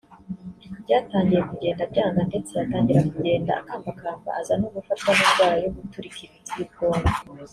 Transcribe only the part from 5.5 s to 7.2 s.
yo guturika imitsi y’ubwonko